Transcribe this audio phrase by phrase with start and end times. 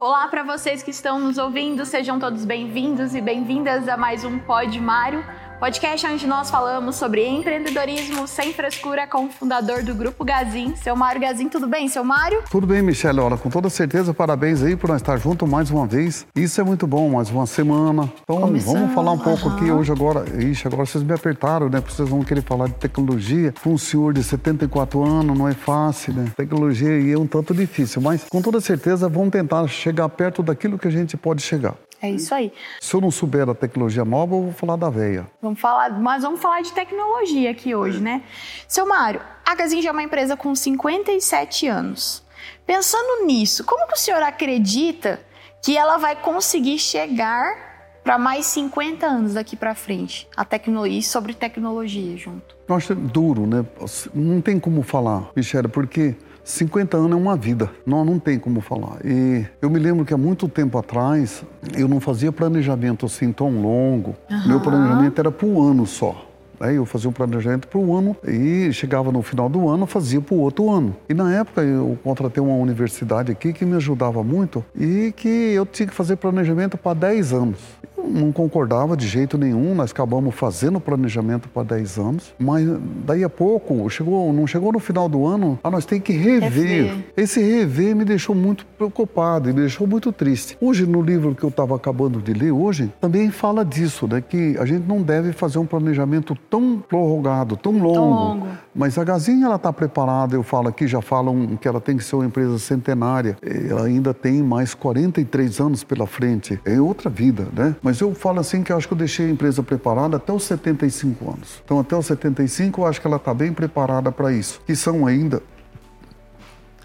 [0.00, 4.38] Olá para vocês que estão nos ouvindo, sejam todos bem-vindos e bem-vindas a mais um
[4.38, 5.24] Pod Mário,
[5.58, 10.94] podcast onde nós falamos sobre empreendedorismo sem frescura com o fundador do Grupo Gazin, seu
[10.94, 11.48] Mário Gazin.
[11.48, 12.44] Tudo bem, seu Mário?
[12.48, 13.18] Tudo bem, Michelle.
[13.18, 16.26] Olha, com toda certeza, parabéns aí por nós estar juntos mais uma vez.
[16.34, 18.08] Isso é muito bom, mais uma semana.
[18.22, 18.74] Então, Começando.
[18.74, 19.56] vamos falar um pouco uhum.
[19.56, 20.24] aqui hoje agora.
[20.40, 21.82] Ixi, agora vocês me apertaram, né?
[21.86, 23.52] Vocês vão querer falar de tecnologia.
[23.62, 26.30] Com um senhor de 74 anos, não é fácil, né?
[26.36, 30.78] Tecnologia aí é um tanto difícil, mas com toda certeza vamos tentar chegar perto daquilo
[30.78, 31.74] que a gente pode chegar.
[32.00, 32.52] É isso aí.
[32.80, 35.26] Se eu não souber da tecnologia nova, eu vou falar da veia.
[35.42, 38.22] Vamos falar, mas vamos falar de tecnologia aqui hoje, né?
[38.68, 42.22] Seu Mário, a Gazin já é uma empresa com 57 anos.
[42.66, 45.20] Pensando nisso, como que o senhor acredita
[45.62, 47.66] que ela vai conseguir chegar
[48.04, 52.56] para mais 50 anos daqui para frente, a tecnologia sobre tecnologia junto?
[52.68, 53.66] Eu acho duro, né?
[54.14, 56.14] Não tem como falar, Michelle, porque
[56.48, 59.04] 50 anos é uma vida, não, não tem como falar.
[59.04, 61.44] E eu me lembro que há muito tempo atrás
[61.76, 64.16] eu não fazia planejamento assim tão longo.
[64.30, 64.48] Uhum.
[64.48, 66.24] Meu planejamento era para o ano só.
[66.58, 70.22] Aí eu fazia um planejamento para o ano e chegava no final do ano, fazia
[70.22, 70.96] para o outro ano.
[71.06, 75.66] E na época eu contratei uma universidade aqui que me ajudava muito e que eu
[75.66, 77.58] tinha que fazer planejamento para 10 anos
[78.06, 82.66] não concordava de jeito nenhum, nós acabamos fazendo o planejamento para 10 anos, mas
[83.04, 86.50] daí a pouco, chegou, não chegou no final do ano, ah, nós temos que rever.
[86.50, 87.04] rever.
[87.16, 90.56] Esse rever me deixou muito preocupado e me deixou muito triste.
[90.60, 94.56] Hoje, no livro que eu estava acabando de ler hoje, também fala disso, né, que
[94.58, 97.94] a gente não deve fazer um planejamento tão prorrogado, tão longo.
[97.94, 98.46] Tão longo.
[98.74, 102.04] Mas a Gazinha, ela está preparada, eu falo aqui, já falam que ela tem que
[102.04, 107.48] ser uma empresa centenária, ela ainda tem mais 43 anos pela frente, é outra vida,
[107.54, 107.74] né?
[107.82, 110.32] Mas mas eu falo assim que eu acho que eu deixei a empresa preparada até
[110.32, 111.60] os 75 anos.
[111.64, 115.04] Então, até os 75, eu acho que ela está bem preparada para isso, que são
[115.04, 115.42] ainda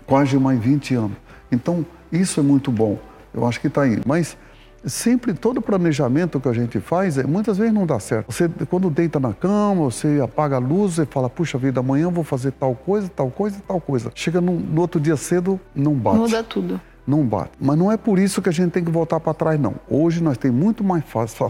[0.07, 1.17] quase mais 20 anos.
[1.51, 2.97] Então, isso é muito bom.
[3.31, 4.01] Eu acho que está aí.
[4.05, 4.35] Mas
[4.85, 8.31] sempre todo planejamento que a gente faz, é, muitas vezes não dá certo.
[8.31, 12.11] Você, quando deita na cama, você apaga a luz e fala, puxa vida, amanhã eu
[12.11, 14.11] vou fazer tal coisa, tal coisa, tal coisa.
[14.15, 16.17] Chega no, no outro dia cedo, não bate.
[16.17, 17.51] Muda tudo não bate.
[17.59, 19.75] Mas não é por isso que a gente tem que voltar para trás, não.
[19.89, 21.03] Hoje nós temos muito mais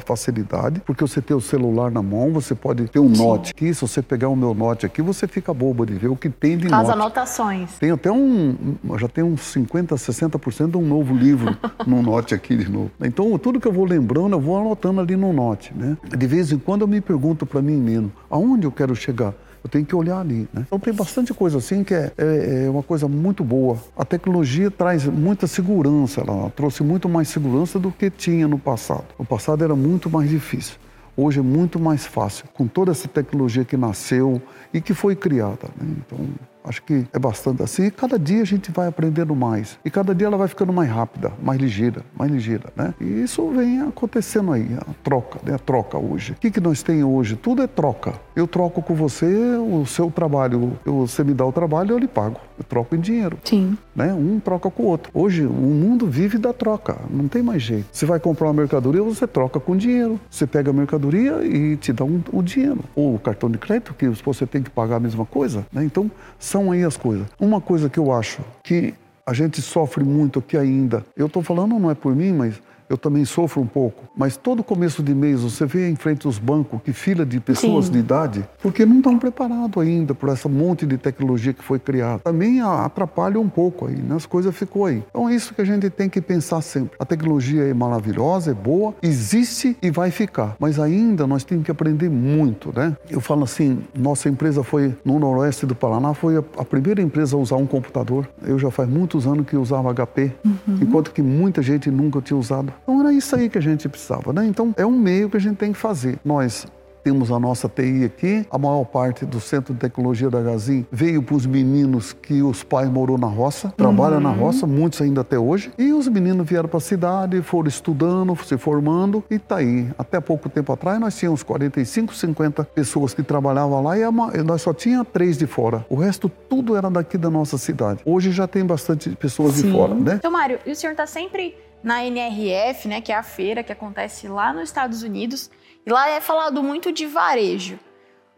[0.06, 3.24] facilidade, porque você tem o celular na mão, você pode ter um Sim.
[3.24, 3.74] note aqui.
[3.74, 6.58] Se você pegar o meu note aqui, você fica bobo de ver o que tem
[6.58, 6.92] de Faz note.
[6.92, 7.78] As anotações.
[7.80, 8.56] Tem até um,
[8.98, 11.56] já tem uns 50, 60% de um novo livro
[11.86, 12.92] no note aqui de novo.
[13.02, 15.98] Então, tudo que eu vou lembrando, eu vou anotando ali no note, né?
[16.04, 19.34] De vez em quando eu me pergunto para mim mesmo, aonde eu quero chegar?
[19.64, 20.48] Eu tenho que olhar ali.
[20.54, 20.66] Né?
[20.68, 23.78] Então tem bastante coisa assim que é, é, é, uma coisa muito boa.
[23.98, 29.06] A tecnologia traz muita segurança, ela trouxe muito mais segurança do que tinha no passado.
[29.18, 30.76] No passado era muito mais difícil.
[31.16, 34.42] Hoje é muito mais fácil, com toda essa tecnologia que nasceu
[34.74, 35.70] e que foi criada.
[35.80, 35.96] Né?
[36.00, 36.18] Então,
[36.64, 37.86] Acho que é bastante assim.
[37.86, 39.78] E cada dia a gente vai aprendendo mais.
[39.84, 42.94] E cada dia ela vai ficando mais rápida, mais ligeira, mais ligeira, né?
[43.00, 45.56] E isso vem acontecendo aí, a troca, né?
[45.56, 46.34] A troca hoje.
[46.34, 47.36] O que, que nós temos hoje?
[47.36, 48.14] Tudo é troca.
[48.36, 50.78] Eu troco com você o seu trabalho.
[50.86, 52.40] Eu, você me dá o trabalho, eu lhe pago.
[52.58, 53.38] Eu troco em dinheiro.
[53.44, 53.78] Sim.
[53.96, 54.14] Né?
[54.14, 55.12] Um troca com o outro.
[55.14, 56.98] Hoje, o mundo vive da troca.
[57.10, 57.86] Não tem mais jeito.
[57.92, 60.20] Você vai comprar uma mercadoria, você troca com dinheiro.
[60.30, 62.80] Você pega a mercadoria e te dá um, o dinheiro.
[62.96, 65.66] Ou o cartão de crédito, que você tem que pagar a mesma coisa.
[65.72, 65.84] Né?
[65.84, 66.10] Então,
[66.40, 67.28] são aí as coisas.
[67.40, 68.94] Uma coisa que eu acho que
[69.26, 72.62] a gente sofre muito aqui ainda, eu estou falando não é por mim, mas
[72.94, 74.04] eu também sofro um pouco.
[74.16, 77.88] Mas todo começo de mês você vê em frente os bancos que fila de pessoas
[77.88, 77.94] Sim.
[77.94, 82.20] de idade, porque não estão preparados ainda por essa monte de tecnologia que foi criada.
[82.20, 84.16] Também atrapalha um pouco aí, né?
[84.16, 85.04] as coisas ficou aí.
[85.10, 86.92] Então é isso que a gente tem que pensar sempre.
[87.00, 90.56] A tecnologia é maravilhosa, é boa, existe e vai ficar.
[90.60, 92.96] Mas ainda nós temos que aprender muito, né?
[93.10, 97.36] Eu falo assim, nossa empresa foi no noroeste do Paraná, foi a, a primeira empresa
[97.36, 98.30] a usar um computador.
[98.46, 100.80] Eu já faz muitos anos que usava HP, uhum.
[100.82, 102.72] enquanto que muita gente nunca tinha usado.
[102.84, 104.46] Então era isso aí que a gente precisava, né?
[104.46, 106.20] Então é um meio que a gente tem que fazer.
[106.24, 106.68] Nós
[107.04, 108.46] temos a nossa TI aqui.
[108.50, 112.64] A maior parte do Centro de Tecnologia da Gazin veio para os meninos que os
[112.64, 114.24] pais morou na roça, trabalham uhum.
[114.24, 115.72] na roça, muitos ainda até hoje.
[115.78, 119.90] E os meninos vieram para a cidade, foram estudando, se formando e tá aí.
[119.98, 124.04] Até pouco tempo atrás nós tínhamos 45, 50 pessoas que trabalhavam lá e
[124.44, 125.86] nós só tinha três de fora.
[125.90, 128.00] O resto tudo era daqui da nossa cidade.
[128.06, 129.64] Hoje já tem bastante pessoas Sim.
[129.64, 130.16] de fora, né?
[130.16, 133.72] Então, Mário, e o senhor está sempre na NRF, né, que é a feira que
[133.72, 135.52] acontece lá nos Estados Unidos,
[135.86, 137.76] e lá é falado muito de varejo.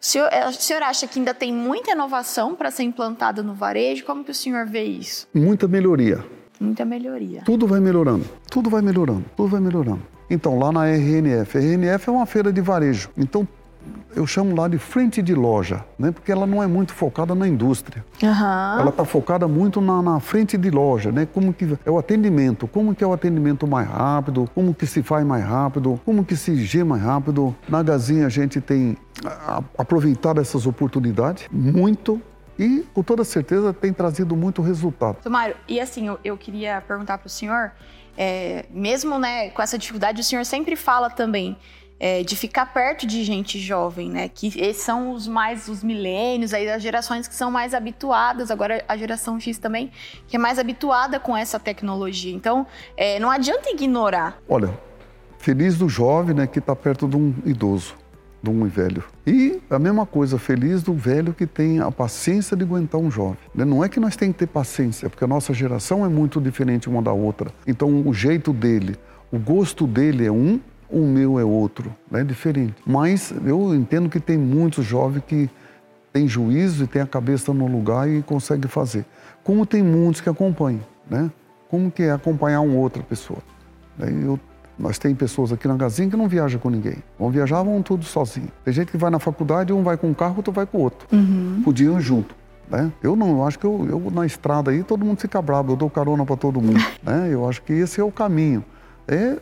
[0.02, 3.54] O senhor, é, o senhor acha que ainda tem muita inovação para ser implantada no
[3.54, 4.06] varejo?
[4.06, 5.28] Como que o senhor vê isso?
[5.34, 6.24] Muita melhoria.
[6.60, 7.42] Muita melhoria.
[7.46, 10.02] Tudo vai melhorando, tudo vai melhorando, tudo vai melhorando.
[10.30, 13.10] Então, lá na RNF, a RNF é uma feira de varejo.
[13.18, 13.48] Então,
[14.16, 16.12] eu chamo lá de frente de loja, né?
[16.12, 18.06] porque ela não é muito focada na indústria.
[18.22, 18.80] Uhum.
[18.80, 21.28] Ela está focada muito na, na, frente de loja, né?
[21.32, 25.04] Como que é o atendimento, como que é o atendimento mais rápido, como que se
[25.04, 27.56] faz mais rápido, como que se G mais rápido.
[27.68, 28.98] Na Gazinha a gente tem
[29.78, 32.22] aproveitado essas oportunidades muito
[32.58, 35.18] e com toda certeza tem trazido muito resultado.
[35.22, 37.72] Tomário, e assim, eu, eu queria perguntar para o senhor,
[38.18, 41.58] é, mesmo né, com essa dificuldade, o senhor sempre fala também
[42.00, 44.30] é, de ficar perto de gente jovem, né?
[44.30, 48.98] Que são os mais os milênios, aí as gerações que são mais habituadas, agora a
[48.98, 49.92] geração X também,
[50.28, 52.34] que é mais habituada com essa tecnologia.
[52.34, 54.38] Então, é, não adianta ignorar.
[54.48, 54.78] Olha,
[55.40, 57.96] feliz do jovem, né, que está perto de um idoso,
[58.44, 59.04] de um velho.
[59.26, 63.38] E a mesma coisa, feliz do velho que tem a paciência de aguentar um jovem.
[63.54, 63.64] Né?
[63.64, 66.90] Não é que nós temos que ter paciência, porque a nossa geração é muito diferente
[66.90, 67.52] uma da outra.
[67.66, 68.96] Então, o jeito dele,
[69.32, 70.60] o gosto dele é um,
[70.90, 72.24] o meu é outro, é né?
[72.24, 72.76] diferente.
[72.86, 75.50] Mas eu entendo que tem muitos jovens que
[76.14, 79.06] têm juízo e têm a cabeça no lugar e conseguem fazer.
[79.44, 81.30] Como tem muitos que acompanham, né?
[81.70, 83.40] Como que é acompanhar uma outra pessoa.
[83.98, 84.08] Né?
[84.24, 84.40] Eu,
[84.78, 86.98] nós tem pessoas aqui na Gazinha que não viajam com ninguém.
[87.20, 88.50] Vão viajar, vão tudo sozinho.
[88.64, 90.82] Tem gente que vai na faculdade, um vai com um carro, outro vai com o
[90.82, 91.08] outro.
[91.12, 91.62] Uhum.
[91.64, 92.36] Podiam junto.
[92.70, 92.92] Né?
[93.02, 95.76] Eu não, eu acho que eu, eu, na estrada aí todo mundo fica bravo, eu
[95.76, 96.84] dou carona para todo mundo.
[97.04, 97.30] né?
[97.32, 98.64] Eu acho que esse é o caminho.
[99.08, 99.38] É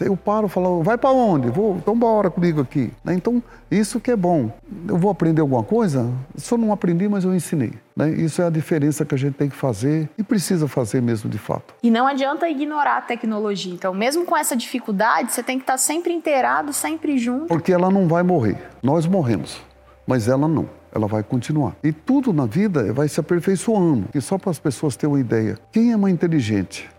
[0.00, 1.48] eu paro e falo, vai para onde?
[1.48, 2.90] Vou, então bora comigo aqui.
[3.04, 3.14] Né?
[3.14, 4.50] Então, isso que é bom.
[4.88, 6.10] Eu vou aprender alguma coisa?
[6.36, 7.72] Só não aprendi, mas eu ensinei.
[7.96, 8.10] Né?
[8.10, 11.38] Isso é a diferença que a gente tem que fazer e precisa fazer mesmo de
[11.38, 11.74] fato.
[11.82, 13.72] E não adianta ignorar a tecnologia.
[13.72, 17.46] Então, mesmo com essa dificuldade, você tem que estar sempre inteirado, sempre junto.
[17.46, 18.58] Porque ela não vai morrer.
[18.82, 19.60] Nós morremos,
[20.06, 21.76] mas ela não ela vai continuar.
[21.82, 24.08] E tudo na vida vai se aperfeiçoando.
[24.14, 26.90] E só para as pessoas terem uma ideia, quem é mais inteligente?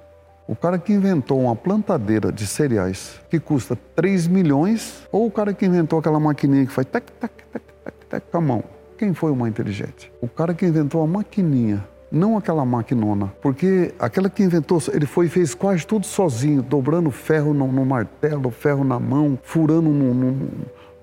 [0.47, 5.53] O cara que inventou uma plantadeira de cereais que custa 3 milhões, ou o cara
[5.53, 8.63] que inventou aquela maquininha que faz tac, tac, tac, tac, tac com a mão.
[8.97, 10.11] Quem foi o mais inteligente?
[10.21, 15.27] O cara que inventou a maquininha não aquela maquinona, porque aquela que inventou, ele foi
[15.27, 20.13] e fez quase tudo sozinho, dobrando ferro no, no martelo, ferro na mão, furando no,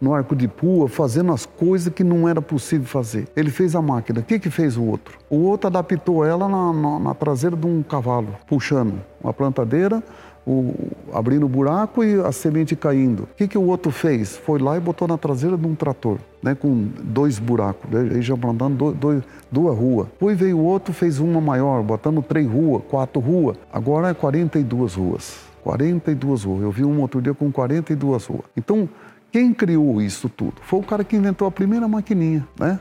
[0.01, 3.29] no, arco de pua, fazendo as coisas que não era possível fazer.
[3.37, 4.21] Ele fez a máquina.
[4.21, 5.19] O que, que fez o outro?
[5.29, 10.03] O outro adaptou ela na, na, na traseira de um cavalo, puxando uma plantadeira,
[10.49, 10.75] o,
[11.13, 13.25] abrindo o buraco e a semente caindo.
[13.25, 14.37] O que, que o outro fez?
[14.37, 18.37] Foi lá e botou na traseira de um trator, né, com dois buracos, aí já
[18.37, 19.23] plantando dois,
[19.53, 20.07] duas ruas.
[20.09, 23.59] Depois veio o outro, fez uma maior, botando três ruas, quatro ruas.
[23.71, 25.49] Agora é 42 ruas.
[25.63, 26.63] 42 ruas.
[26.63, 28.45] Eu vi um outro dia com 42 ruas.
[28.57, 28.89] Então,
[29.31, 30.55] quem criou isso tudo?
[30.63, 32.81] Foi o cara que inventou a primeira maquininha, né?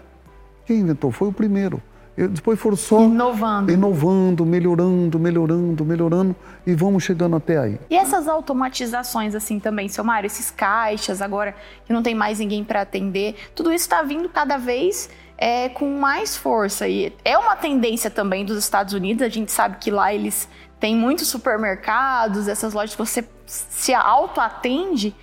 [0.65, 1.11] Quem inventou?
[1.11, 1.81] Foi o primeiro.
[2.17, 3.71] E depois foram só inovando.
[3.71, 6.35] inovando, melhorando, melhorando, melhorando
[6.65, 7.79] e vamos chegando até aí.
[7.91, 11.55] E essas automatizações assim também, seu Mário, esses caixas agora
[11.85, 15.99] que não tem mais ninguém para atender, tudo isso está vindo cada vez é, com
[15.99, 19.21] mais força e é uma tendência também dos Estados Unidos.
[19.21, 20.49] A gente sabe que lá eles
[20.79, 25.15] têm muitos supermercados, essas lojas que você se auto atende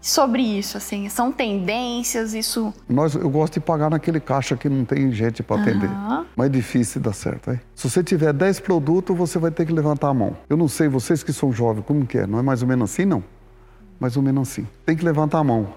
[0.00, 2.72] sobre isso, assim, são tendências, isso...
[2.88, 6.24] Nós, eu gosto de pagar naquele caixa que não tem gente para atender, uhum.
[6.36, 7.60] mas é difícil dar certo, hein?
[7.74, 10.36] Se você tiver 10 produtos, você vai ter que levantar a mão.
[10.48, 12.26] Eu não sei, vocês que são jovens, como que é?
[12.26, 13.22] Não é mais ou menos assim, não?
[13.98, 14.66] Mais ou menos assim.
[14.86, 15.68] Tem que levantar a mão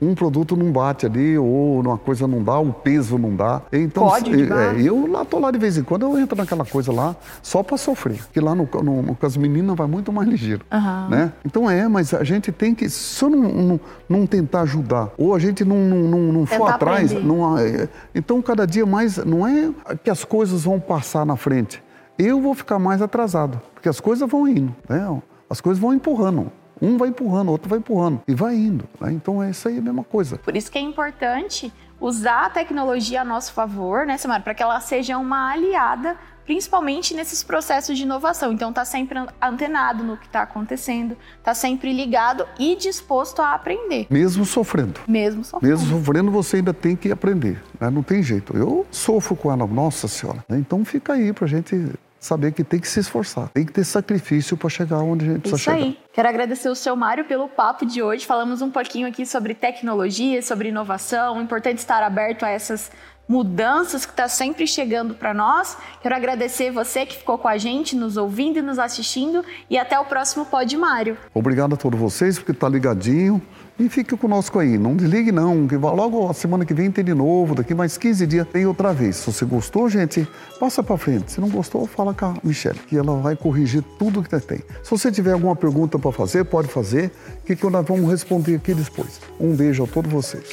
[0.00, 3.62] um produto não bate ali, ou uma coisa não dá, o peso não dá.
[3.72, 6.90] Então, Pode, é, eu lá tô lá de vez em quando, eu entro naquela coisa
[6.90, 8.22] lá só para sofrer.
[8.22, 10.64] Porque lá no, no, no, com as meninas vai muito mais ligeiro.
[10.72, 11.08] Uhum.
[11.08, 11.32] Né?
[11.44, 15.34] Então é, mas a gente tem que, se eu não, não, não tentar ajudar, ou
[15.34, 19.46] a gente não, não, não, não for atrás, não, é, então cada dia mais, não
[19.46, 19.70] é
[20.02, 21.82] que as coisas vão passar na frente.
[22.18, 25.20] Eu vou ficar mais atrasado, porque as coisas vão indo, né?
[25.48, 26.52] as coisas vão empurrando.
[26.80, 28.88] Um vai empurrando, o outro vai empurrando e vai indo.
[29.00, 29.12] Né?
[29.12, 30.38] Então é isso aí a mesma coisa.
[30.38, 34.62] Por isso que é importante usar a tecnologia a nosso favor, né, Samara, para que
[34.62, 38.52] ela seja uma aliada, principalmente nesses processos de inovação.
[38.52, 44.06] Então tá sempre antenado no que está acontecendo, tá sempre ligado e disposto a aprender.
[44.08, 45.00] Mesmo sofrendo.
[45.06, 45.70] Mesmo sofrendo.
[45.70, 47.62] Mesmo sofrendo, você ainda tem que aprender.
[47.78, 47.90] Né?
[47.90, 48.56] Não tem jeito.
[48.56, 50.42] Eu sofro com ela, nossa senhora.
[50.48, 50.58] Né?
[50.58, 54.56] Então fica aí para gente saber que tem que se esforçar, tem que ter sacrifício
[54.56, 55.78] para chegar onde a gente precisa chegar.
[55.78, 55.98] Isso aí.
[56.12, 58.26] Quero agradecer o seu Mário pelo papo de hoje.
[58.26, 61.38] Falamos um pouquinho aqui sobre tecnologia, sobre inovação.
[61.38, 62.90] É importante estar aberto a essas
[63.26, 65.78] mudanças que está sempre chegando para nós.
[66.02, 69.44] Quero agradecer você que ficou com a gente, nos ouvindo e nos assistindo.
[69.70, 71.16] E até o próximo Pod Mário.
[71.32, 73.40] Obrigado a todos vocês, porque está ligadinho
[73.80, 77.14] E fique conosco aí, não desligue não, que logo a semana que vem tem de
[77.14, 79.16] novo, daqui mais 15 dias tem outra vez.
[79.16, 81.32] Se você gostou, gente, passa para frente.
[81.32, 84.58] Se não gostou, fala com a Michelle, que ela vai corrigir tudo que tem.
[84.82, 87.10] Se você tiver alguma pergunta para fazer, pode fazer,
[87.46, 89.18] que nós vamos responder aqui depois.
[89.40, 90.44] Um beijo a todos vocês.